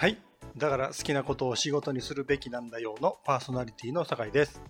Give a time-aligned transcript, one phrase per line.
[0.00, 0.16] はい。
[0.56, 4.62] だから好きなことを仕事にするべきなんだよのパーソナリティの酒井です。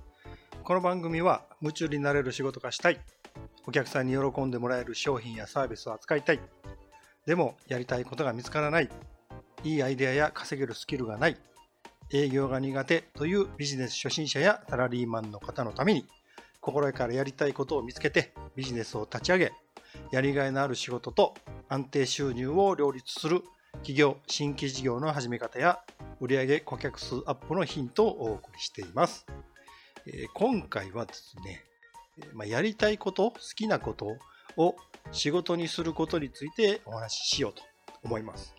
[0.65, 2.99] この番組は夢中になれる仕事がしたい。
[3.65, 6.41] お客さんに喜んでもらえる商品やサービスを扱いたい。
[7.27, 8.91] でもやりたいことが見つからない。
[9.63, 11.37] いいアイデアや稼げるスキルがない。
[12.13, 16.07] 営業が苦手というビジネス初心者やサラリーマンの方のために
[16.61, 19.53] 心からやりたいことを見つけてビジネスを立ち上げ
[20.11, 21.35] やりがいのある仕事と
[21.69, 23.45] 安定収入を両立する
[23.81, 25.81] 企業新規事業の始め方や
[26.21, 29.25] 売上顧客数アップのヒントをお送りしています。
[30.07, 31.65] えー今回はですね、
[32.35, 34.17] まあ、やりたいこと、好きなこと
[34.59, 34.77] を
[35.13, 37.63] 仕事にすることについてお話ししようと
[38.03, 38.55] 思います。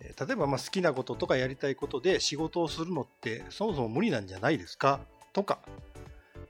[0.00, 5.00] え例えばま好きなこととかやりたいことで仕事をするのってそもそも無理なんじゃないですか？
[5.32, 5.58] とか、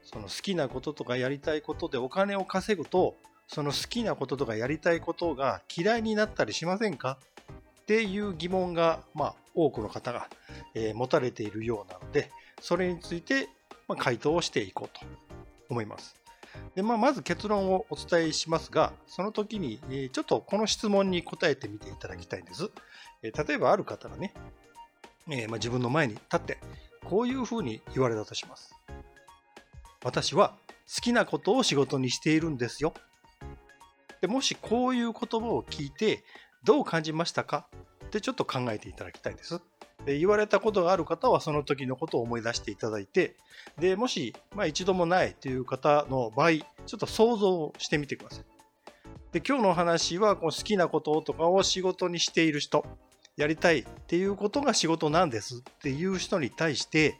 [0.04, 3.16] その好きなこととかやりたいことでお金を稼ぐと、
[3.48, 7.18] その好きなこととかやりたいことが嫌いになったりしませんか？
[7.82, 10.28] っていう疑問が、まあ、多くの方が、
[10.74, 12.30] えー持たれているようなので、
[12.60, 13.48] それについて、
[13.88, 15.04] まあ、回答をしていこうと
[15.68, 16.16] 思います。
[16.74, 22.70] でまあ、まず結論をお伝えしますが、その時に、えーちょっとこの質問に答えてみていただきたいんです。
[23.22, 24.32] えー例えばある方がね、
[25.28, 26.58] えまあ、自分の前に立って、
[27.04, 28.74] こういうふうに言われたとします。
[30.04, 30.54] 私は
[30.94, 32.94] 好きなことを仕事にしているんですよ。
[34.20, 36.22] でもしこういう言葉を聞いて
[36.64, 37.66] どう感じましたか？
[38.06, 39.60] ってちょっと考えていただきたいです。
[40.04, 43.36] で言われたことがある方はその時のことを思い出していただいて
[43.78, 48.44] でもし、まあ、一度もないという方の場合ちょっと想像してみてください。
[49.30, 52.84] で今日のお話はこう好きなこととかを仕事にしている人
[53.36, 57.18] やりたいっていうことが仕事なんですっていう人に対して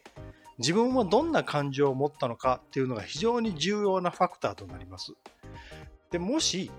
[0.59, 5.15] 自分はどんな感情を持ったのかっていうのが非常に重要なファクターとなります。
[6.11, 6.71] でもし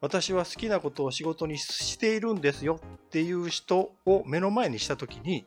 [0.00, 5.44] 私は好きなことを仕事にしているんですよっていう人を目の前にした時に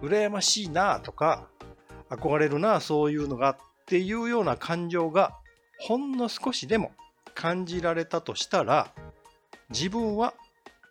[0.00, 1.48] 羨ましいなとか
[2.08, 3.56] 憧れるなそういうのがっ
[3.86, 5.34] ていうような感情が
[5.80, 6.92] ほんの少しでも
[7.34, 8.92] 感じられたとしたら
[9.70, 10.34] 自分は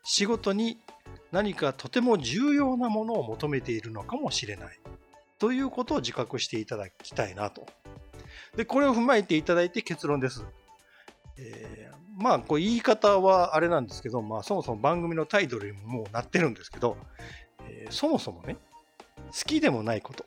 [0.03, 0.77] 仕事に
[1.31, 4.79] 何かとても重要なものを求めているのかもしれない
[5.39, 7.65] ということを自覚していただきたいなと。
[8.55, 10.45] でこれを踏まえていただいて結論です。
[11.37, 16.97] えーまあこう言い方はあれなんですけど、まあ、そもそも番組のタイトルにももうなってるんですけど、
[17.69, 18.57] えーそもそもね
[19.27, 20.25] 好きでもないこと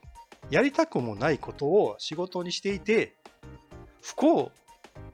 [0.51, 3.15] やりたくもないことを仕事にしていて
[4.03, 4.51] 不幸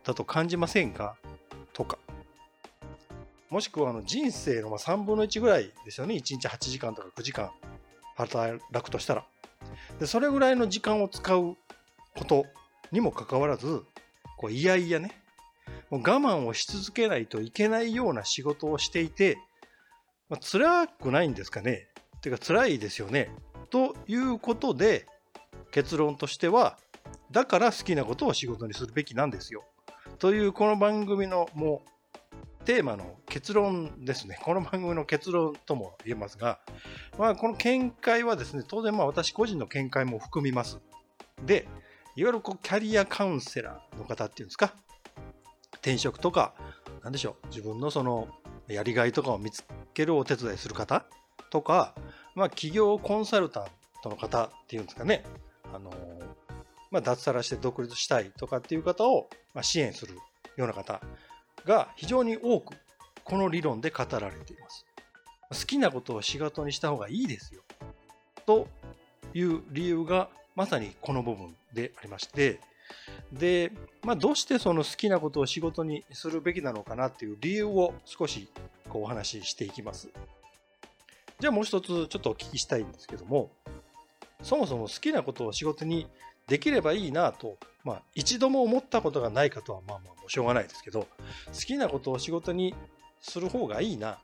[0.05, 1.17] だと感じませんか？
[1.73, 1.99] とか。
[3.49, 6.15] もしくはあの人生の3分の1ぐらいですよね。
[6.15, 7.51] 1日8時間とか9時間
[8.17, 9.25] 働くとしたら。
[10.01, 11.57] でそれぐらいの時間を使う
[12.17, 12.45] こと
[12.93, 13.85] にもかかわらず
[14.37, 15.13] こういやいやね
[15.91, 19.39] もう我慢をし続けないといけないような仕事をしていて、
[20.29, 21.89] まあ、辛くないんですかね。
[22.21, 23.31] てか辛いですよね。
[23.71, 25.07] ということで
[25.71, 26.79] 結論としては
[27.31, 29.65] だから好きなことを仕事にするべきなんですよ。
[30.19, 34.39] というこの番組のもうテーマの結論ですね。
[34.43, 36.59] この番組の結論とも言えますが、
[37.19, 40.81] まあ、この見解はですね当然まあ私個人の見解も含みます。
[41.45, 41.69] で
[42.17, 44.75] いわゆるこうキャリアカウンセラーの方っていうんですか。
[45.77, 46.55] 転職とか、
[47.03, 48.29] なんでしょう、自分のその
[48.69, 49.65] やりがいとかを見つ
[49.95, 51.05] けるお手伝いする方
[51.51, 51.95] とか、
[52.35, 53.67] まあ、企業コンサルタン
[54.03, 55.25] トの方っていうんですかね、
[55.73, 55.93] あの
[56.91, 60.15] まあ、脱サラして独立したいとかっていう方をま支援する
[60.57, 61.01] ような方
[61.65, 62.75] が非常に多く
[63.25, 64.87] この理論で語られています。
[65.51, 67.63] 好きなことを仕事にした方がいいですよ。
[68.47, 68.69] と
[69.35, 72.61] いう理由がまさにこの部分でありまして、
[73.33, 73.73] で、
[74.03, 78.49] まあ、どうしてその好きなことを仕事にするべきなのかなっていう理由を少し
[78.89, 80.09] こうお話ししていきます。
[81.39, 83.51] じゃあもう一つちょっとお聞きしたいんですけども、
[84.43, 86.07] そもそも好きなことを仕事に
[86.47, 91.09] できればいいなと、まあ、一度も思ったことがない方はまあまあもうしょうがないですけど、
[91.53, 92.75] 好きなことを仕事に
[93.21, 94.19] する方がいいな、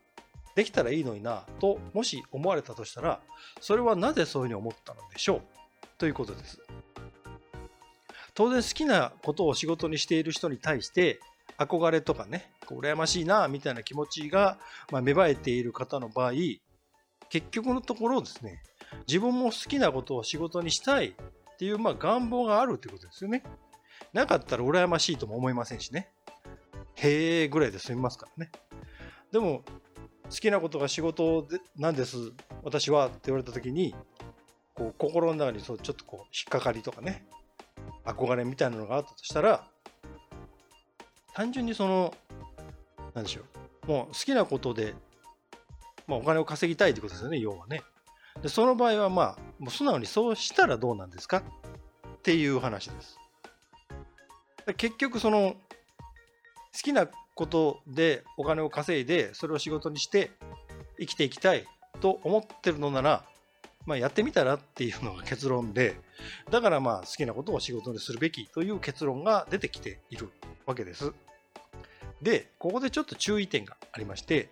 [0.55, 3.21] できたらいいのになと、もし思われたとしたら、
[3.61, 5.43] それはなぜそういうふうに思ったのでしょう
[5.99, 6.61] ということです。
[8.35, 11.21] 当然好きなことを仕事にしている人に対して
[11.59, 14.59] 憧れとかね羨ましいなみたいな気持ちが、
[14.91, 16.33] ま、芽生えている方の場合
[17.29, 18.63] 結局のところですね
[19.07, 23.43] 自分も好きなことを仕事にしたいっていう、まあ、願望があるってことですよね。
[24.13, 26.11] なかったら羨ましいとも思いませんしね。
[26.97, 28.51] へえぐらいで済みますからね。
[29.31, 29.63] でも
[30.25, 32.17] 好きなことが仕事でなんです
[32.63, 33.95] 私はって言われた時に
[34.75, 37.25] こう心の中にそうちょっとこう引っかかりとかね
[38.05, 39.65] 憧れみたいなのがあったとしたら
[41.35, 42.15] 単純にその
[43.15, 43.43] なんでしょ
[43.85, 44.95] うもう好きなことで、
[46.07, 47.83] まあ、お金を稼ぎたいってことですよね要はね。
[48.43, 51.39] でその場合はまあもう素直にそうしたらどうなんですか？
[51.39, 51.43] っ
[52.23, 53.19] ていう話です。
[54.77, 55.55] 結局その
[56.73, 60.31] 好きなことでお金を稼いでそれを仕事にして
[60.99, 61.67] 生きていきたい
[62.01, 63.25] と思ってるのなら、
[63.87, 65.97] まあ、やってみたらっていうのが結論で
[66.51, 70.31] だからまあ好きなことを仕事にするべきという結論が出てきている
[70.67, 71.13] わけです。
[72.21, 74.49] でここでちょっと注意点がありまして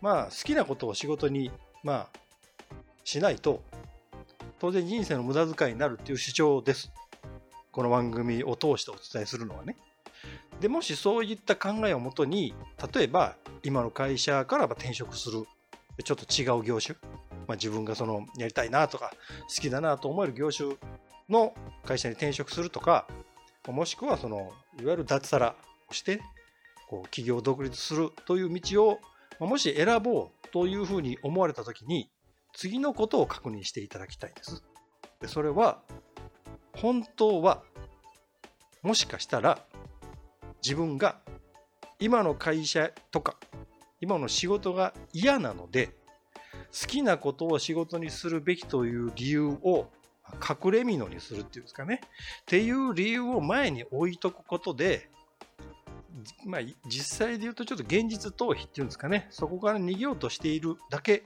[0.00, 1.52] まあ好きなことを仕事に
[1.84, 2.08] まあ
[3.04, 3.62] しないと
[4.58, 6.90] 当然人生の無駄遣いになるっていう主張です。
[7.70, 9.76] この番組を通してお伝えするのはね。
[10.60, 12.54] でもしそういった考えをもとに
[12.94, 15.44] 例えば今の会社から転職する
[16.02, 16.96] ちょっと違う業種、
[17.46, 19.12] まあ、自分がそのやりたいなとか
[19.48, 20.76] 好きだなと思える業種
[21.28, 21.54] の
[21.84, 23.06] 会社に転職するとか
[23.68, 25.56] もしくはそのいわゆる脱サラ
[25.90, 26.20] をして
[26.88, 28.98] こう企業独立するという道
[29.40, 32.10] をもし選ぼうというふうに思われた時に
[32.52, 34.62] 次のことを確認していただきたいんです。
[35.20, 35.82] でそれは
[36.76, 37.62] 本当は
[38.82, 39.64] もしかしたら
[40.62, 41.18] 自分が
[41.98, 43.36] 今の会社とか
[44.00, 45.90] 今の仕事が嫌なので
[46.78, 49.86] 好きなことを仕事にするべきという理由を
[50.32, 52.00] 隠れ蓑にするっていうんですかね。
[52.02, 55.08] っていう理由を前に置いとくことで
[56.44, 59.28] まあ実際で言うとちょっと現実逃避っていうんですかね。
[59.30, 61.24] そこから逃げようとしているだけ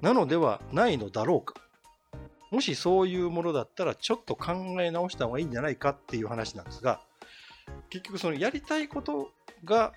[0.00, 1.54] なのではないのだろうか。
[2.50, 7.00] もしそういうものだったらちょっと考え直した方がいいんじゃないかっていう話なんですが
[7.90, 9.30] 結局そのやりたいこと
[9.64, 9.92] が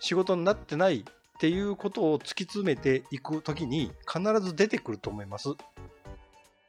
[0.00, 1.04] 仕事になってない
[1.38, 5.50] っていうことを突き詰めていくときに必ず出てくると思います。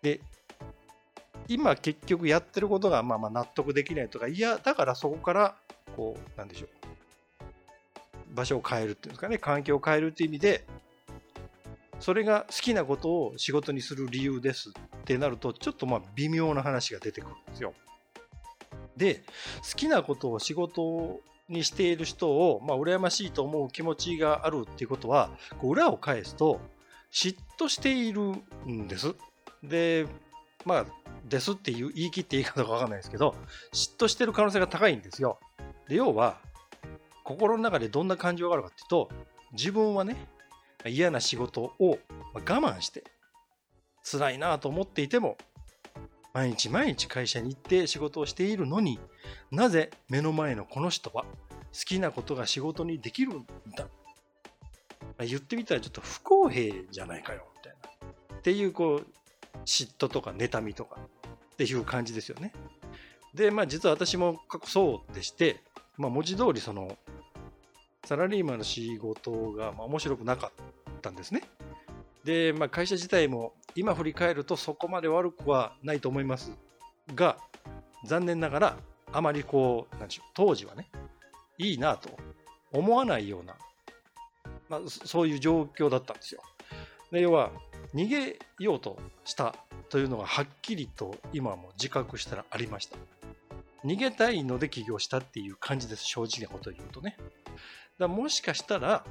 [0.04, 0.21] で
[1.48, 5.56] 今結局やってることがまあまあ納得できないとかいやだからそこから
[5.95, 6.69] こうなんでしょう
[8.36, 10.63] 場所を変えるっていうんですかね環境を変えるっていう意味で
[12.00, 17.74] それが好きなことを仕事にする理由ですってなるとちょっとまあ微妙な話が出てくるんですよ。
[18.95, 19.24] で
[19.68, 26.62] 好きなことを仕事にしている人を、まあ、羨ましいと思う気持ちがあるっていうことはこう裏を返すと
[27.12, 28.22] 嫉妬している
[28.68, 29.16] んです。
[29.63, 30.06] で
[30.66, 30.86] まあ
[31.25, 33.36] ですっていう言い切っていいかどうかわかんないですけど
[33.74, 35.40] 嫉妬してる可能性が高いんですよ。
[35.88, 36.38] で要は
[37.24, 39.10] 心の中でどんな感情があるかっていうと
[39.54, 40.28] 自分はね
[40.86, 42.00] 嫌な仕事を
[42.34, 43.04] 我慢して
[44.04, 45.38] 辛いなと思っていても
[46.34, 49.00] 毎日毎日会社に行って仕事をしているのに
[49.52, 51.30] なぜ目の前のこの人は好
[51.86, 53.46] きなことが仕事にできるん
[53.76, 53.88] だ？
[55.26, 57.74] 言ってみたらちょっと不公平じゃないかよみたい
[58.31, 58.36] な。
[58.38, 59.06] っていうこう
[59.66, 60.98] 嫉妬とか妬みとか
[61.54, 62.54] っていう感じですよね。
[63.34, 65.62] でまあ実は私も過去そうでして
[65.98, 66.98] まあ文字通りその
[68.06, 70.52] サラリーマンの仕事が面白くなか
[70.92, 71.42] ったんですね。
[72.24, 76.51] で、まあ、会社自体も今振り返るとそこまで悪くはないと思います
[77.16, 77.38] が
[78.06, 78.77] 残念ながら
[79.12, 80.89] あまりこうなんでしょう当時はね
[81.57, 82.10] いいなと
[82.71, 83.56] 思わないような、
[84.69, 86.42] まあ、そういう状況だったんですよ。
[87.12, 87.51] で要は
[87.94, 89.56] 逃げようとした
[89.89, 92.98] というのがはっきりと今も自覚したらありました。
[93.83, 97.18] 逃げたいので起業したっていう感じです正直なことを言うとね。
[97.98, 99.04] だもしかしたら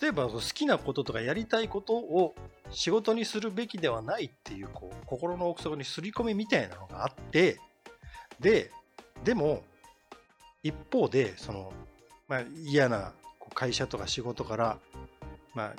[0.00, 2.34] 例えば好きなこととかやりたいことを
[2.70, 7.58] 仕事にするべきではないっていうこう心の奥底に刷り込みみたいなのがあって
[8.40, 8.70] で
[9.24, 9.62] でも
[10.62, 11.72] 一方でその、
[12.28, 13.12] まあ、嫌な
[13.54, 14.78] 会社とか仕事から、
[15.54, 15.74] まあ、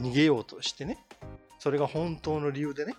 [0.00, 0.98] 逃げようとしてね
[1.58, 2.94] それが本当の理由でね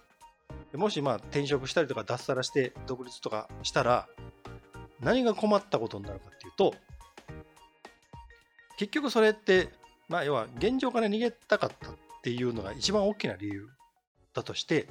[0.74, 4.08] もしまあ転職したりとか脱サラして独立とかしたら
[5.02, 6.76] 何が困ったことになるかっていうと
[8.78, 9.70] 結局それって
[10.12, 13.68] まあ要は現状から逃げたかったっていうのが一番大きな理由
[14.34, 14.88] だとして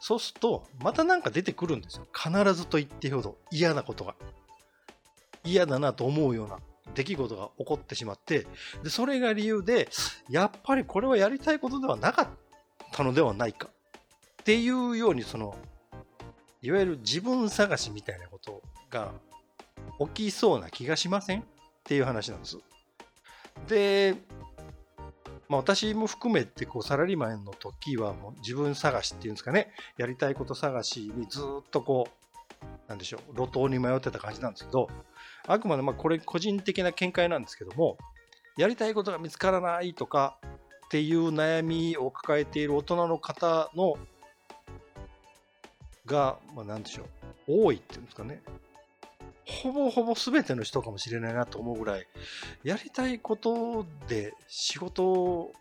[0.00, 2.06] そうするとまた何か出てくるんですよ。
[2.14, 4.14] 必ずと言ってほど嫌なことが。
[5.44, 6.60] 嫌だなと思うような
[6.94, 8.46] 出来事が起こってしまって
[8.84, 9.88] でそれが理由で
[10.30, 12.28] やっぱりこれはやりたいことではなかっ
[12.92, 15.56] たのではないかっていうようにその
[16.60, 19.10] いわゆる自分探しみたいなことが
[19.98, 21.40] 起きそうな気がしません？
[21.40, 21.44] っ
[21.82, 22.58] ていう話なんです。
[23.66, 24.14] で
[25.52, 34.88] まあ、私も含めてこうサラリーマンの時はもう自分探しっていうんですかねやりたいこと探しにずっとこうなんでしょう路頭に迷ってた感じなんですけど
[35.46, 37.98] あくまでまあこれ個人的な見解なんですけども
[38.56, 40.38] やりたいことが見つからないとか
[40.86, 43.98] っていう悩みを抱えている大人の方の
[46.06, 47.02] が、まあ、何でしょ
[47.46, 48.40] う多いっていうんですかね。
[49.44, 52.06] ほぼほぼ全ての人かもしれないなと思うぐらい、
[52.64, 55.52] やりたいことで仕事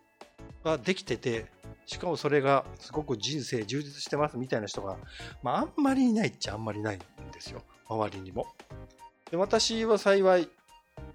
[0.63, 1.45] ができてて、
[1.85, 4.97] しかもそれがすごく人生充実してますみたいな人が、
[5.43, 7.63] まあ、あんまりいないっちゃあんまりないんですよ。
[7.87, 8.47] 周りにも。
[9.29, 10.49] で私は幸い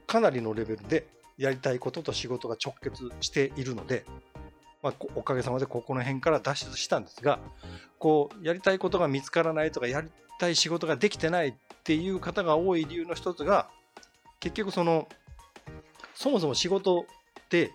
[0.07, 1.07] かなりのレベルで
[1.39, 4.05] やりたいことと仕事が直結しているので、
[4.87, 7.41] まあ、おかげさまでここの辺から脱出したんですが
[7.99, 13.69] こうやりたいことが見つからないとかやりたい仕事ができてないっていう方が多い理由の一つが
[14.39, 15.09] 結局その
[16.15, 17.73] そもそも仕事って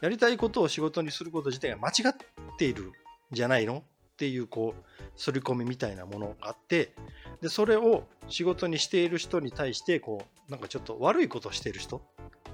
[0.00, 2.92] やりたいことを仕事にすること自体が間違っているん
[3.32, 3.78] じゃないの？
[3.78, 3.82] っ
[4.16, 4.82] ていうこう
[5.16, 6.92] 刷り込みみたいなものがあって
[7.40, 12.02] でそれを仕事にしている人に対してこうなんかちょっと悪いことをしている人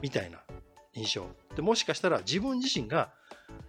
[0.00, 0.38] みたいな
[0.94, 1.26] 印象。
[1.56, 3.12] でもしかしたら自分自身が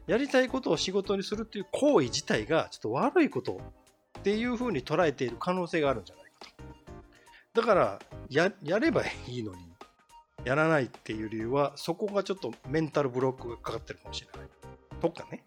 [0.07, 3.59] やりたいことを仕事にするっていう行為自体がちょっと悪いこと
[4.19, 6.51] っていうふうに捉えている可能性があるんじゃないか
[7.53, 7.61] と。
[7.61, 9.67] だからややればいいのに
[10.45, 14.49] やらないっていう理由はそこがちょっとメンタルブロックがかかってるかもしれない。
[15.01, 15.43] とかね。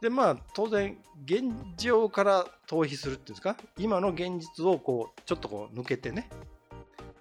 [0.00, 1.44] でまあ当然現
[1.76, 3.56] 状から逃避するっていうんですか。
[3.78, 6.28] 今の現実をこうちょっとこう抜けてね。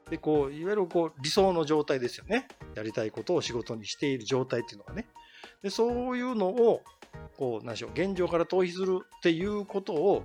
[0.10, 2.48] でこういわゆるこう理想の状態ですよね。
[2.76, 5.08] やりたいことを仕事にしている状態っていうのがね。
[5.66, 6.84] でそういうのを
[7.38, 10.24] こう何でしょう現状から逃避するっていうことを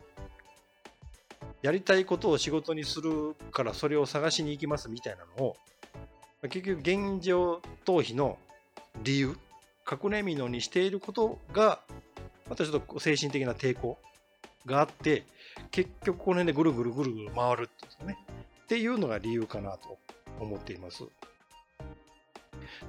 [1.62, 5.56] やりたいことを仕事にするからそれを探しに行きますみたいなのを
[6.42, 8.36] 結局現状逃避の
[9.02, 9.28] 理由
[9.90, 11.80] 隠れ蓑にしていることが
[12.50, 13.96] またちょっと精神的な抵抗
[14.66, 15.24] があって
[15.70, 18.18] 結局この辺でぐるぐるぐるぐる回るっていうんですかね。
[18.64, 19.96] っていうのが理由かなと
[20.38, 21.04] 思っています。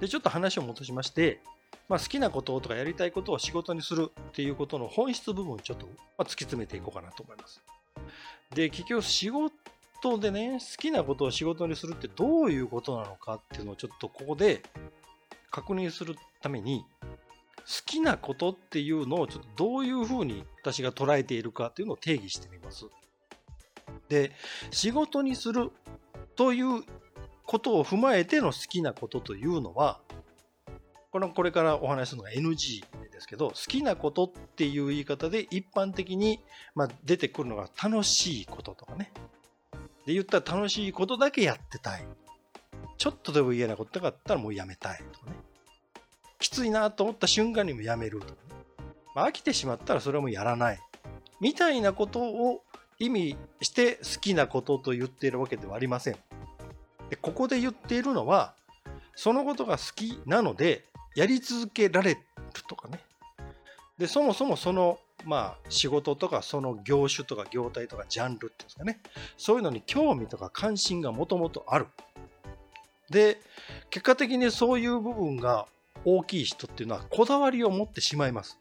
[0.02, 1.40] でちょっと話を戻しまして
[1.90, 7.62] まあ、好きなこととかやりたいことを仕事にするっていうことの本質部分をちょっと、まあ突き詰めていこうかなと思います。
[8.54, 14.64] で、結局仕事でね、好きなことを仕事にするってどういうことなのかっていうのをちょっとここで
[15.50, 16.86] 確認するために、
[17.62, 22.86] 好きなことっていうのをちょっとどういうふうに私が捉えているかっていうのを定義してみます。
[24.10, 24.32] で、
[24.72, 25.72] 仕事にする
[26.36, 26.84] という
[27.46, 30.00] ことを踏まえての好きなことというのは、
[31.12, 36.40] これこれからお話しするのが NG ですけど、好きなことっていう言い方で一般的に、
[36.74, 39.12] まあ、出てくるのが楽しいこととかね。
[40.06, 42.06] で、言ったら楽しいことだけやってたい。
[42.98, 45.38] ちょっとでも嫌なことがあったらもうやめたいとかね。
[46.40, 48.38] きついなと思った瞬間にもやめるとかね。
[49.14, 50.80] まあ、飽きてしまったらそれはもうやらない。
[51.40, 52.64] みたいなことを
[53.00, 56.16] 意味して好きなことと言っているわけではありません。
[57.10, 58.54] でここで言っているのは、
[59.16, 62.22] そのことが好きなので、やり続けられる
[62.68, 63.00] とかね。
[63.98, 69.00] で、そもそもその、まあ、仕事とか、その業種とか業態とかジャンルっていうんですかね。
[69.38, 71.88] そういうのに興味とか関心がもともとある。
[73.10, 73.40] で、
[73.90, 75.68] 結果的にそういう部分が
[76.06, 78.58] 大きい人っていうのはこだわりを持ってしまいます。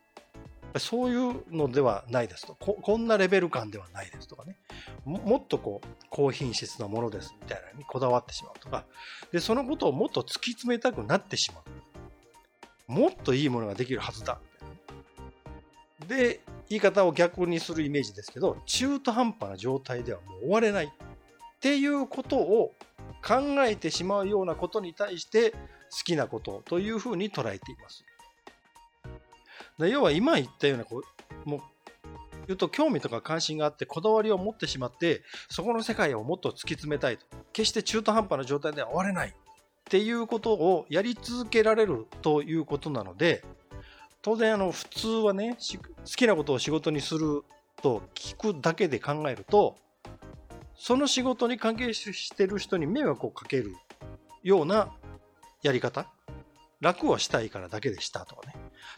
[0.78, 2.78] そういうのではないですとこ。
[2.80, 4.56] こんなレベル感ではないですとかね。
[5.04, 8.84] もっとこう、高品質なものですみたいなにこだわってしまうとか。
[9.32, 11.64] で、そのことをもっと突き詰めたくなってしまう。
[12.90, 14.40] もっといいものができるはずだ。
[16.08, 20.88] で、言い方を逆にするイメージですけど、中途半端な状態ではもう終われないっ
[21.60, 22.72] ていうことを
[23.24, 25.56] 考えてしまうようなことに対して好
[26.04, 28.04] きなことというふうに捉えています。
[29.78, 31.02] で要は今言ったようなこ
[31.46, 31.60] う、もう
[32.48, 39.34] 言うと興味とか関心があってこだわりを持ってしまってそこの世界をもっと突き詰めたいと決して中途半端な状態では終われない
[39.90, 43.42] っていうことをやり続けられるということなので
[44.22, 47.42] 当然あの普通はね好きなことを仕事にする
[47.82, 49.74] と聞くだけで考えると
[50.76, 53.74] その仕事に関係してる人に迷惑をかける
[54.44, 54.90] ような
[55.64, 56.06] やり方
[56.80, 58.54] 楽をしたいからだけでしたとかね。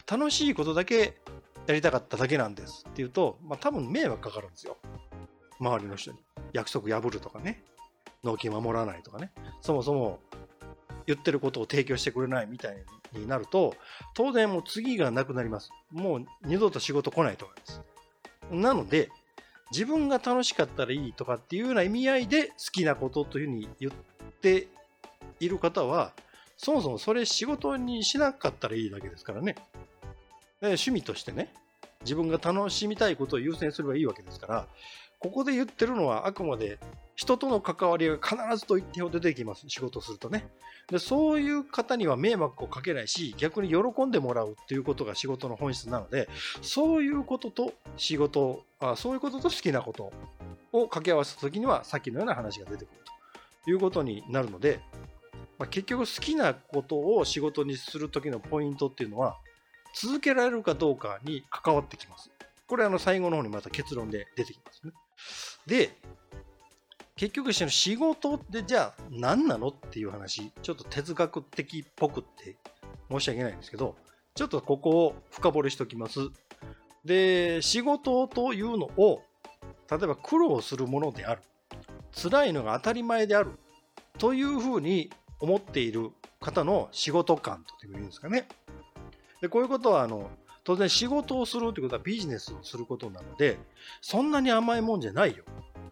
[0.07, 1.17] 楽しいことだけ
[1.65, 4.77] やりたかっただけなんですっていうと、まあ、多分迷惑かかるんですよ。
[5.59, 6.19] 周りの人に。
[6.53, 7.63] 約束破るとかね。
[8.23, 9.31] 納期守らないとかね。
[9.59, 10.19] そもそも
[11.05, 12.77] 言ってることを提供してくれないみたい
[13.13, 13.75] になると、
[14.13, 15.71] 当然もう次がなくなります。
[15.91, 17.81] もう二度と仕事来ないと思います。
[18.51, 19.09] なので、
[19.71, 23.91] 自分が楽しかったらいいとかっていうような意味合いで好きなことというふうに言っ
[24.41, 24.67] て
[25.39, 26.13] いる方は、
[26.57, 29.55] そもそもそれ仕事にしなかったらいいだけですからね。
[30.61, 31.51] 趣味としてね、
[32.01, 34.67] 自分が楽しみたいことを優先すればいいわけですから、
[35.19, 36.77] ここで言ってるのはあくまで
[37.15, 39.65] 人との関わりが必ずと言って出てきます。
[39.67, 40.47] 仕事するとね。
[40.89, 46.27] で、そういう方には迷惑をかけないし、逆に喜んでもらうっていうことが仕事の本質なので、
[46.61, 50.11] そういうことと仕事、あそういうことと好きなこと
[50.71, 53.01] を掛け合わせた時には、さっきのような話が出てくる
[53.65, 54.81] ということになるので、
[55.59, 59.37] まあ、結局好きなことを仕事にする時のポイントっていうのは、
[59.95, 62.31] 続けられるかどうかに関わってきます。
[62.67, 64.93] これあの最後の方にまた結論で出てきますね。
[65.67, 65.97] で、
[67.15, 72.57] 結局その仕事ってじゃあ何なのっていう話、ちょっと哲学的っぽくって
[73.11, 73.95] 申し訳ないんですけど、
[74.35, 76.19] ちょっとここを深掘りしておきます。
[77.05, 79.21] で、仕事というのを、
[79.91, 81.41] 例えば苦労するものである。
[82.11, 83.51] 辛いのが当たり前である。
[84.17, 88.47] というふうに思っている方の仕事感という意味ですかね。
[89.41, 90.31] で、こういうことは、あの、
[90.63, 93.59] 当然仕事をするということはビジネスをすることなので、
[94.01, 95.43] そんなに甘いもんじゃないよ。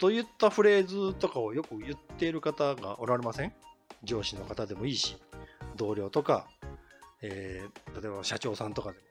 [0.01, 3.53] といったフレーズとかをよく言っている方がおられません？
[4.03, 5.15] 上司の方でもいいし、
[5.75, 6.48] 同僚とか、
[7.22, 9.03] えー、例えば社長さんとかでも。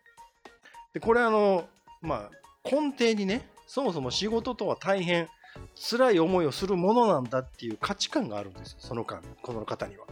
[0.95, 1.69] で、これあの、
[2.03, 2.31] まあ、
[2.65, 5.29] 根底にね、そもそも仕事とは大変
[5.77, 10.07] 辛い思いをするものなんだっていう価値観があるんですよ、その間、この方には。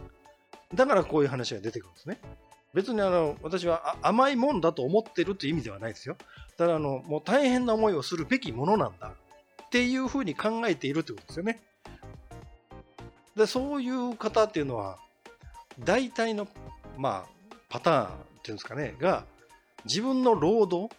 [0.73, 2.21] だからこういう話が出てくるんですね。
[2.73, 6.15] 別にあの私は甘いもんだと思ってるという意味ではないですよ。
[6.57, 9.11] ただあの、もう大変な思いをするべきものなんだ
[9.69, 11.61] っていうふうに考えているということですよね。
[13.35, 14.97] でそういう方っていうのは、
[15.77, 16.47] 大体の、
[16.97, 18.09] まあ、パターンっ
[18.41, 19.25] ていうんですかね、が、
[19.85, 20.93] 自分の労働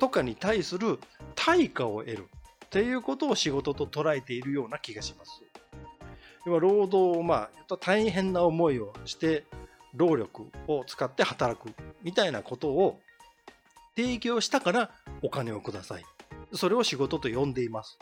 [0.00, 0.98] とかに対する
[1.36, 2.28] 対価を得る
[2.66, 5.30] っていうことを仕事と捉えているような気がします。
[6.46, 9.44] 要は労働を、まあ、大変な思いをして
[9.94, 13.00] 労力を使って働くみたいなことを
[13.96, 14.90] 提供したから
[15.22, 16.04] お金をください。
[16.56, 17.98] それを仕事と呼んでいます。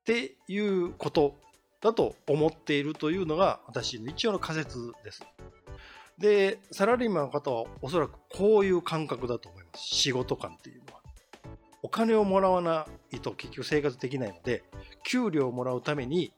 [0.00, 1.36] っていうこと
[1.80, 5.22] だと思っているというのが私の一応の仮説です。
[6.18, 9.82] で、サラリーマンの方はおそらくこういう感覚だと思います。
[9.82, 11.02] 仕事感っていうのは。
[11.82, 14.62] お金をもらわないと結局生活できないので、
[15.04, 16.32] 給料をもらうために、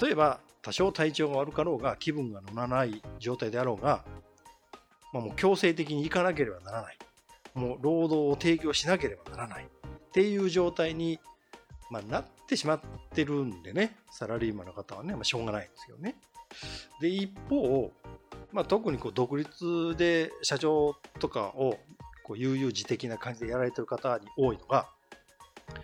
[0.00, 4.04] 例えば多少体調が悪かろうが気分が乗らない状態であろうが、
[5.12, 6.98] まあ、もう強制的に行かなければならない。
[7.54, 9.68] もう労働を提供しなければならない。
[10.16, 11.20] っていう状態に、
[11.90, 12.80] まあ、なってしまっ
[13.14, 16.16] てるんでね、サラリーマンの方はね、まあ、しょうがないんですよね。
[17.02, 17.92] で、一方、
[18.50, 21.78] まあ、特にこう独立で社長とかを
[22.22, 24.88] こう悠々自適な感じでやられてる方に多いのが、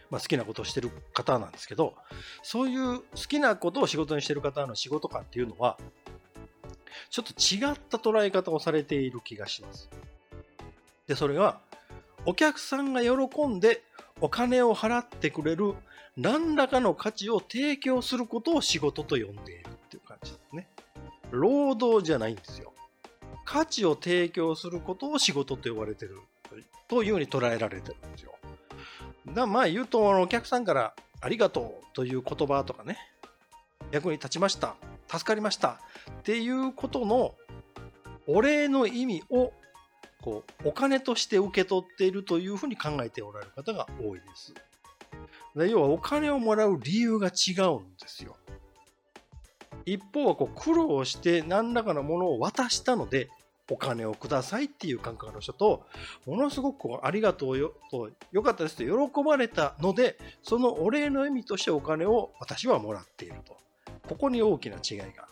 [0.09, 1.95] まあ、好きなことをしてる方なんですけど
[2.43, 5.79] そういう好きなことを仕事にしてる方の仕事感っていうのは
[7.11, 9.91] ちょっと違った捉え方をされている気がします。
[11.07, 11.61] でそれは
[12.25, 13.83] お客さんが喜んで
[14.23, 15.75] お金を払ってくれる
[16.17, 20.69] 何らかの価値を提供することを仕事と呼んでいるっていう感じですね。
[21.33, 22.73] 労働じゃないんですよ。
[23.45, 26.21] 価値を提供することを仕事と呼ばれてる
[26.87, 28.33] というように捉えられてるんですよ。
[29.35, 32.99] だまあ言うとお客さんからありがとうという言葉とかね
[33.91, 34.77] 役に立ちました
[35.09, 35.81] 助かりました
[36.11, 37.35] っていうことの
[38.27, 39.53] お礼の意味を
[40.23, 44.55] こうお金として受け取っているというふうに考えておられる方が多いです。
[45.55, 48.37] で要はお金をもらう理由が違うんですよ。
[49.85, 53.29] 一方はこう苦労して何らかのものを渡したので
[53.71, 55.87] お金をくださいっていう感覚の人と、
[56.27, 63.57] ものすごくありがとうよと、よかったですと喜ばれたので、そのお礼の意味としてお金を私はもらっていると。
[64.09, 65.32] ここに大きな違いがある。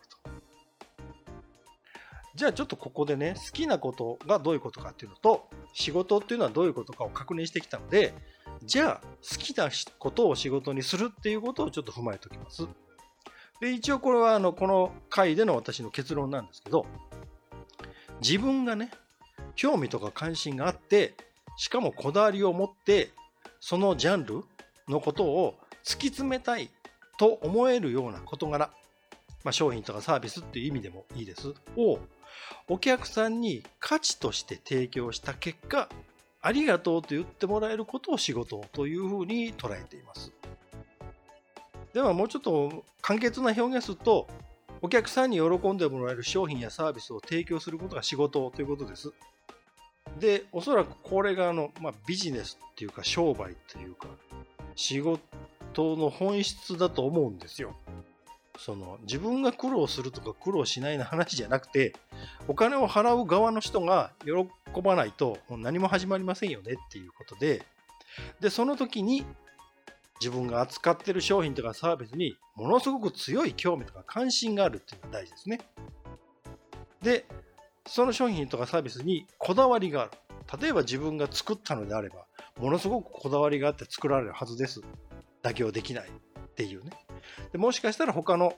[2.35, 8.15] じゃあちょっとここでね、好きなことがどういうことかっていうのと、仕事っていうのはどういうことかを確認してきたので、
[8.63, 12.67] じゃあ好きなことを仕事にするっていうことをちょっと踏まえておきます。
[13.61, 16.87] で一応これはあのこの回での私の結論なんですけど、
[18.21, 18.91] 自分がね、
[19.57, 21.15] 興味とか関心があって、
[21.57, 23.11] しかもこだわりを持って、
[23.61, 24.45] そのジャンル
[24.89, 26.71] のことを突き詰めたい
[27.19, 28.71] と思えるような事柄、
[29.45, 31.99] まあ、商品とかサービスっていう意味でもいいです、を
[32.69, 35.89] お客さんに価値として提供した結果、
[36.43, 40.33] ありがとうと言ってもらえることを仕事というふうに捉えています。
[41.93, 44.29] ではもうちょっと簡潔な表現すると、
[44.83, 49.13] お客さんに喜んでもらえる商品やサービスを提供することが仕事ということです。
[50.19, 54.09] で、おそらくこれがあの、まあ、ビジネスっていうか商売っていうか
[54.75, 55.21] 仕事
[55.77, 57.77] の本質だと思うんですよ。
[58.65, 61.95] その自分が苦労するとか苦労しないの話じゃなくて
[62.47, 67.65] お金を払う側の人が喜ばないともう何も始まりませんよねっていうことで
[68.41, 69.25] でその時に
[70.21, 75.61] 自分が扱ってる商品とかサービスにものすごく強い興味とか関心があるっていうのが大事ですね。
[77.03, 77.25] で、
[77.87, 80.11] その商品とかサービスにこだわりがある。
[80.61, 82.27] 例えば自分が作ったのであれば、
[82.59, 84.83] ものすごくこだわりがあって作られるはずです。
[85.43, 86.91] 妥協できないっていうね。
[87.53, 88.55] でもしかしたら他の、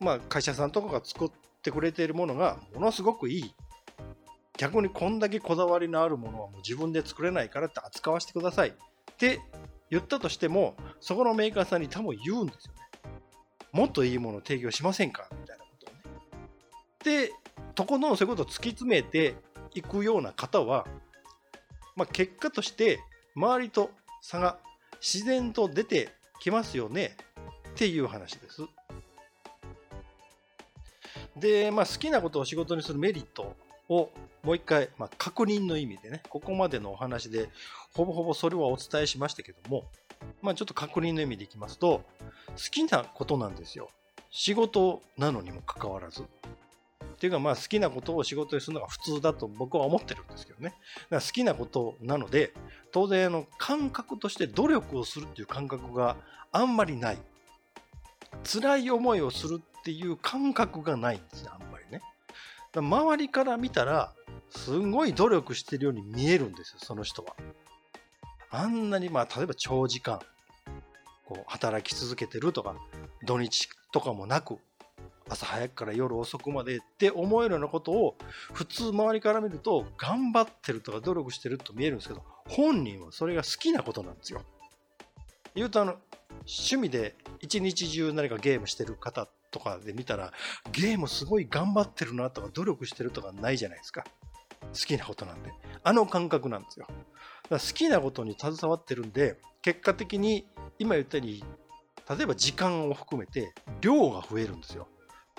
[0.00, 1.30] まあ、会社さんとかが作っ
[1.62, 3.54] てくれているものがものすごくいい
[4.56, 8.72] 逆にこんだけこだわりのあるものはもう自分で作れないからって扱わせてくださいっ
[9.16, 9.40] て
[9.90, 12.80] 言ったとしても、そこのメーカーさんに多分言うんですよね。
[13.72, 15.28] もっといいものを提供しませんか？
[15.30, 15.94] みたいなことを
[17.14, 17.26] ね。
[17.26, 17.32] で、
[17.74, 19.36] とことんそういうことを突き詰めて
[19.74, 20.86] いくような方は、
[21.94, 22.98] まあ、結果として
[23.36, 23.90] 周りと
[24.22, 24.58] 差が
[25.00, 26.08] 自然と出て
[26.40, 27.16] きますよね
[27.74, 28.62] っていう話です。
[31.36, 33.56] で、まあ、好きなことを仕事にするメリット
[33.88, 34.10] を
[34.44, 37.48] もう一回、まあ、確認の意味でね、ここまでのお話で、
[37.92, 39.84] ほぼほぼそれはお伝えしましたけども、
[40.40, 42.04] まあ、ちょっと確認の意味でいきますと、
[42.50, 43.90] 好きなことなんですよ。
[44.30, 46.22] 仕事なのにもかかわらず。
[46.22, 46.26] っ
[47.18, 50.70] ていうか、まあ、好きなことを仕事にするのが普通だと僕は思ってるんですけどね。
[50.70, 52.52] だから好きなことなので、
[52.92, 56.16] 当然、あの、感覚として努力をするっていう感覚が
[56.52, 57.18] あんまりない。
[58.44, 62.02] 辛い思いをするっていう感覚がないんですね、あんまりね。
[62.74, 64.12] 周りから見たら、
[64.50, 67.34] すごい努力してるように見えるんですよ、その人は。
[68.50, 70.20] あんなに、まあ、例えば長時間、
[71.26, 72.76] こう、働き続けてるとか、
[73.24, 74.58] 土日とかもなく、
[75.28, 78.16] 朝早くから夜遅くまでって思えるようなことを、
[78.52, 84.42] 普通周りから見ると、頑張ってるとか努力してると見えるんですけど、本人はそれが好きなことなんですよ。
[85.54, 85.96] 言うと、あの、
[86.46, 90.32] 趣味で一日中何かゲームしてる方とかで見たら、
[90.72, 94.04] ゲームすごい頑張ってるなとか努力してるとかないじゃないですか。
[94.62, 95.52] 好きなことなんで。
[95.82, 96.86] あの感覚なんですよ。
[97.50, 100.46] 好きなことに携わってるんで、結果的に
[100.78, 101.44] 今言ったように、
[102.08, 104.88] 例えば時間を含めて量が増えるんですよ。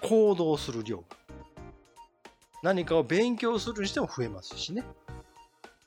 [0.01, 1.03] 行動する量が。
[2.63, 4.83] 何かを勉強するにしても増えますしね。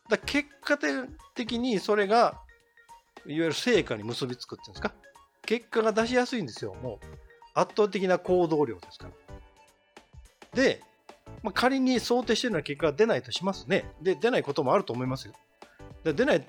[0.08, 0.78] だ結果
[1.34, 2.40] 的にそれが、
[3.28, 4.92] いわゆる成果に結びつくっていうんですか？
[5.46, 6.74] 結果が出しやすいんですよ。
[6.82, 7.06] もう
[7.54, 9.12] 圧倒的な行動量ですから。
[10.54, 10.82] で、
[11.42, 13.90] まあ、仮に想定しているような結果が出ないとしますね。
[14.02, 15.34] で、出ないこともあると思いますよ。
[16.04, 16.42] で出ないっ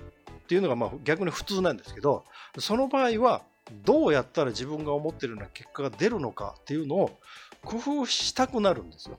[0.48, 2.24] ていうのがまあ逆に普通なんですけど、
[2.58, 3.42] その場合は、
[3.84, 7.20] どうやったら自分が思ってるような結果が出るのかっていうのを
[7.62, 9.18] 工夫したくなるんですよ。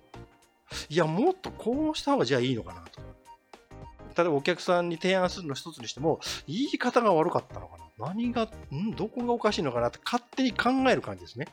[0.89, 3.01] いや、もっとこうした方がじゃあいいのかなと。
[4.15, 8.43] 例えばお客さんに提案するの一つにしても、言い方が悪かったのかな何が、
[8.73, 8.91] ん？
[8.95, 11.47] どこがおかしいのかなって勝手に考える感じですね。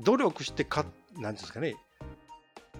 [0.00, 0.84] 努力してか、
[1.16, 1.76] なんですかね、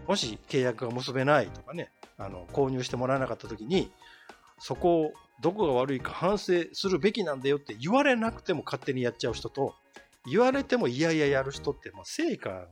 [0.06, 3.90] もし契約が結べないとかね、あの、購入してもらえなかった時に、
[4.58, 9.74] そこをどこが悪いか反省するべきなんだよって言われなくても勝手にやっちゃう人と、
[10.30, 12.66] 言われてもいやいややる人って、もう成果の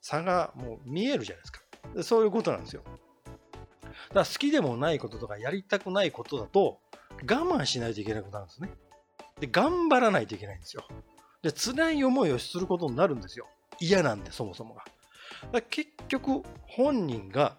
[0.00, 1.60] 差がもう見えるじゃないですか。
[2.02, 2.82] そういうことなんですよ。
[4.08, 6.80] だから好きでもないこととかやりたくないことだと
[7.22, 8.70] 我慢しないといけなくなるんですね。
[9.40, 10.84] で、頑張らないといけないんですよ。
[11.42, 13.46] で、辛い思いをすることになるんですよ。
[13.80, 14.84] 嫌なんで、そもそもが。
[15.52, 17.56] だ結局、本人が、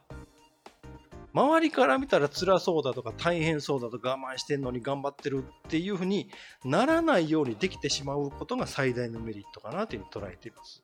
[1.34, 6.30] 周りから見たら辛そうだとか大変そうだとか我慢してんのに頑張ってるっていうふうに
[6.64, 10.82] ならないようにできてしまうことが最大のメリットかなというふうに捉えています。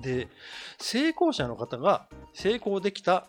[0.00, 0.28] で、
[0.78, 3.28] 成功者の方が成功できた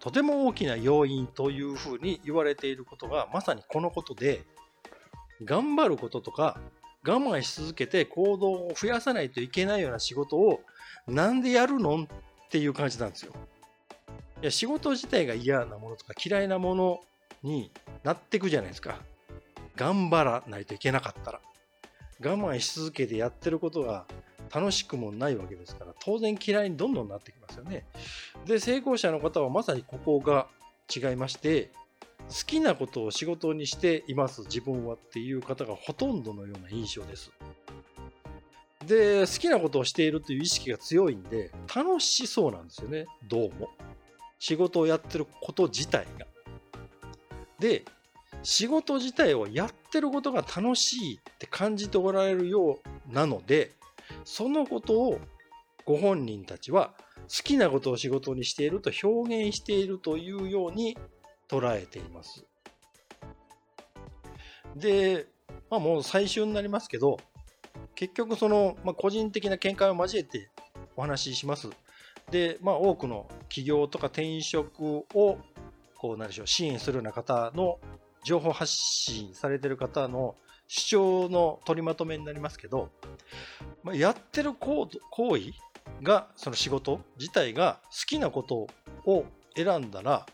[0.00, 4.44] とても大きな要因というふうに言われていることがまさにこのことで、
[5.44, 6.58] 頑張ることとか
[7.06, 10.60] 我慢し続けて行動を増やさないといけないような仕事を
[11.06, 12.06] なんでやるのっ
[12.50, 13.32] ていう感じなんですよ。
[14.42, 17.00] いや仕事自体が嫌なものとか嫌いなもの
[17.42, 17.70] に
[18.02, 19.00] なっていくじゃないですか。
[19.76, 21.40] 頑張らないといけなかったら。
[22.20, 24.06] 我慢し続けてやってることが
[24.54, 27.86] 楽しくもないわけですから、当然嫌いにどんどんなってきますよね。
[28.46, 30.48] で、成功者の方はまさにここが
[30.94, 31.70] 違いまして、
[32.28, 37.30] 好きなことを仕事にしています自分はっていう方がほとんどのような印象です。
[38.86, 43.70] で、好きなことをしているという意識が強いんで、楽しそうなんですよね、どうも。
[44.38, 46.26] 仕事をやってること自体が。
[47.58, 47.84] で、
[48.42, 52.78] 仕事自体をやってることが楽しいって感じておられるよ
[53.10, 53.72] うなので、
[54.26, 55.20] そのことを
[55.86, 56.94] ご本人たちは
[57.28, 60.98] 好きなことを仕事にしていると表現しているというように
[61.48, 62.44] 捉えています。
[64.74, 65.28] で、
[65.70, 67.18] まあもう最終になりますけど、
[67.94, 70.50] 結局その、まあ、個人的な見解を交えて
[70.96, 71.70] お話しします。
[72.32, 74.82] で、まあ多くの企業とか転職
[75.14, 75.38] を、
[75.96, 77.78] こうなんでしょう、支援するような方の
[78.24, 80.34] 情報発信されてる方の
[80.68, 82.90] 主張の取りまとめになりますけど、
[83.86, 85.52] まあ、やってる行為
[86.02, 88.66] が、その仕事自体が好きなこと
[89.08, 90.26] を選んだら、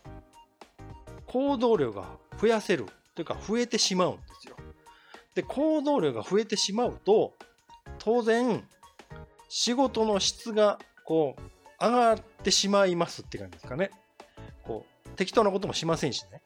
[1.27, 2.07] 行動量が
[2.41, 4.57] 増やせるというか増えてしまうんですよ。
[5.35, 7.35] で、行動量が増えてしまうと、
[7.99, 8.67] 当然、
[9.51, 11.43] 仕事の質がこう
[11.85, 13.91] 上がってしまいますって感じですかね。
[14.65, 16.41] こう適当なこともしませんしね。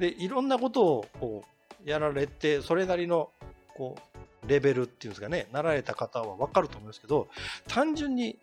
[0.00, 1.44] で、いろんなことをこ
[1.86, 3.30] うやられて、それなりの
[3.76, 4.09] こう
[4.50, 7.28] レベルっていうんですかね、なられた方は分かると思いますけど、
[7.68, 8.36] 単純に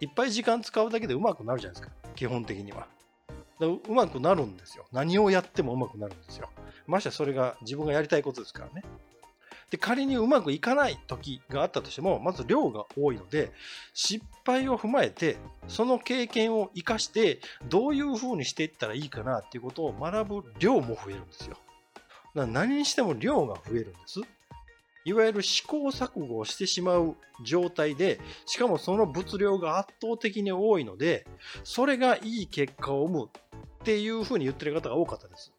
[0.00, 2.86] いっぱい時間使うだけでうまくなるじゃないですか、基本的には。
[3.60, 4.84] うまくなるんですよ。
[4.92, 6.50] 何をやってもうまくなるんですよ。
[6.86, 8.84] ましてそれが自分がやりたいことですからね。
[9.70, 13.52] で、仮にうまくいかない時があったとしても、まず量が多いので、
[13.94, 17.40] 失敗を踏まえて、その経験を活かして、
[17.70, 21.56] どういう風にしていったらいいかなっていうことを学ぶ量も増えるんですよ。
[22.34, 24.20] だから何にしても量が増えるんです。
[25.04, 31.26] いわゆる試行錯誤をしてしまう状態で、しかもその物量が圧倒的に多いので、
[31.64, 35.52] それがいい結果を生むっていうふうに言ってる方が多かったです。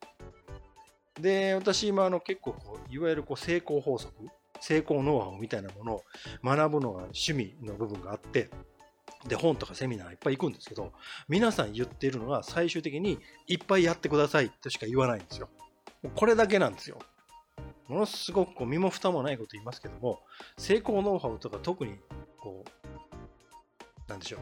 [1.19, 4.13] で、私今あの結構こう、いわゆるこう成功法則、
[4.60, 6.03] 成功ノウハウみたいなものを
[6.43, 8.49] 学ぶのが趣味の部分があって、
[9.27, 10.91] で、本とかセミナーいっぱい行くんですけど、
[11.27, 15.49] 皆さん言っているのは最終的にいっぱいやってくださいとしか言わないんですよ。
[16.15, 16.99] これだけなんですよ。
[17.88, 20.22] ものすごくこう身も蓋もないこと言いますけども、
[20.58, 21.98] 成功ノウハウとか特に
[22.39, 24.39] こう、なんでしょう。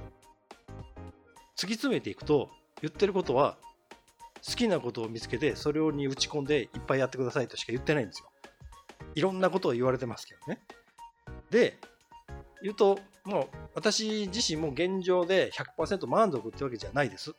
[1.56, 2.49] 突き詰めていくと、
[2.82, 3.58] 言ってることは
[4.45, 8.32] 好きなことを見つけて、それに打ち込んでいっぱいやってくださいとしか言ってないんですよ。
[9.15, 10.62] いろんなことを言われてますけどね。
[11.51, 11.77] で、
[12.63, 17.36] 言うと、もう私自身も現状で100%満足ってわけじゃないです。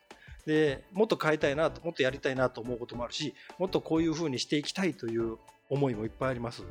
[0.47, 5.39] で、もっと変えたいなと、もっとやりたいなと思うこともあるし、もっとこういうふうにしていきたいという
[5.73, 6.63] 思いもいっぱいあります。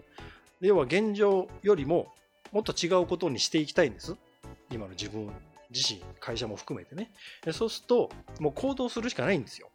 [0.61, 2.13] 要は現状よりも
[2.51, 4.15] もっと違うことにしていきたいんです。
[4.71, 5.31] 今の自分
[5.73, 7.09] 自身、会社も含めてね。
[7.51, 9.69] そうすると、もう行動するしかないんですよ。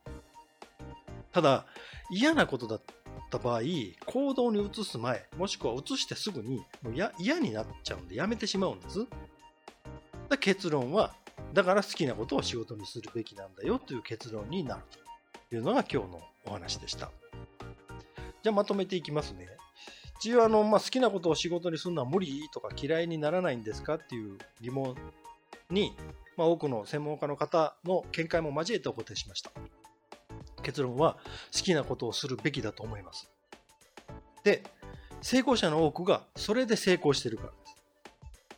[1.32, 1.66] ただ、
[2.10, 2.82] 嫌なことだっ
[3.30, 3.60] た場合、
[4.06, 9.06] 行動に移す前、もしくは移してすぐにもう嫌になっちゃうんでやめてしまうんです。
[10.28, 11.14] だ結論は、
[11.52, 14.82] だから好きなことを仕事にするべきなんだよという結論になる
[15.48, 17.10] というのが今日のお話でした。
[18.46, 19.48] じゃあまとめていきますね。
[20.20, 24.94] 一応あの、まあ、好きなことを仕事にするのは無理とか嫌いにならないんですかっていう疑問
[25.68, 25.96] に、
[26.36, 29.50] まあ、多くの専門家の方の見解も交えてお答えしました。
[30.62, 31.16] 結論は
[31.52, 33.28] 好きなことをするべきだと思います。
[34.44, 34.62] で、
[35.22, 37.52] 成功者の多くがそれで成功してるから。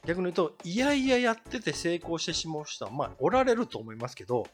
[0.09, 4.47] 逆に言うと、いやいややってて成功してしまう人は、まあ、おられると思いますけど、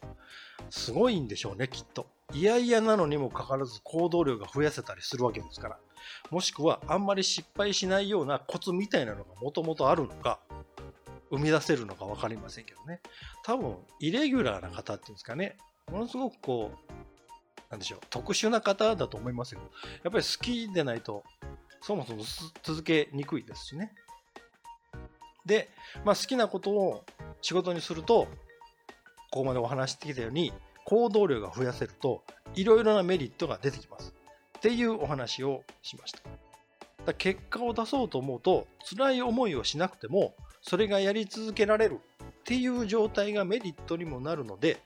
[0.68, 2.08] すごいんでしょうね、きっと。
[2.32, 5.78] いやいやなのにもかかわらず行動量が増やせたりするわけですから。
[6.32, 10.40] もしくは、あんまり失敗しないようなコツみたいなのがもともとあるのか、
[11.30, 13.00] 生み出せるのか分かりませんけどね。
[13.44, 15.56] 多分、イレギュラーな方っていうんですかね。
[15.88, 16.94] ものすごくこう、
[17.70, 19.60] なんでしょう、特殊な方だと思いますよ。
[20.02, 21.22] やっぱり好きでないと、
[21.80, 22.24] そもそも
[22.64, 23.94] 続けにくいですしね。
[25.46, 25.68] で、
[26.04, 27.04] まあ、好きなことを
[27.42, 28.28] 仕事にすると、
[29.30, 30.52] ここまでお話してきたように、
[30.84, 32.22] 行動量が増やせると、
[32.54, 34.14] いろいろなメリットが出てきます。
[34.58, 36.20] っていうお話をしました。
[37.04, 44.80] だ結果を出そうと思うと、辛い思いをしなくても、それがやり続けられるっていう状態がメリットにもなるので、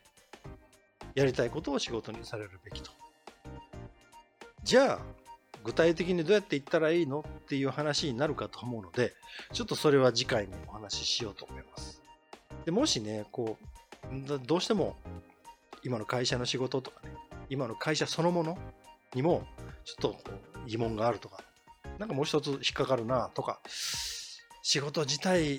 [1.15, 2.91] やりたいことを仕事にされるべきと。
[4.65, 5.01] じゃあ、
[5.69, 9.13] 具体的にどうやっていったらいいのっていう話になるかと思うので、
[9.53, 12.01] ちょっとそれは次回にお話ししようと思います。
[12.65, 13.59] でもしね、こ
[14.11, 14.97] う、どうしても
[15.85, 17.15] 今の会社の仕事とかね、
[17.51, 18.57] 今の会社そのもの
[19.13, 19.47] にも
[19.85, 20.17] ちょっと
[20.67, 21.45] 疑問があるとか、
[21.99, 23.61] なんかもう一つ引っかかるなとか、
[24.63, 25.59] 仕事自体、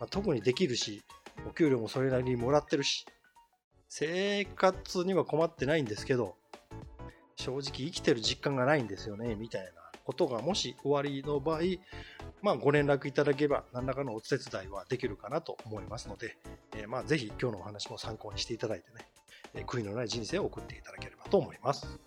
[0.00, 1.04] まあ、特にできるし、
[1.46, 3.04] お給料もそれなりにもらってるし、
[3.90, 6.34] 生活には困ってないんですけど、
[7.44, 9.68] 正直生きてる実感がないんですよね、みたいな
[10.04, 11.60] ことがもし終わりの場合、
[12.40, 16.38] まあ、ご連絡いただければ何らかのお手伝いはできるかなと思いますので、
[16.74, 22.00] えー、まあぜひ今日のお話も参考にしていただいてね、悔いのない人生を送っていただければと思います。